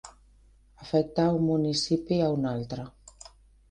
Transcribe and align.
Afectar 0.85 1.27
un 1.37 1.47
municipi 1.51 2.21
a 2.31 2.35
un 2.41 2.53
altre. 2.57 2.91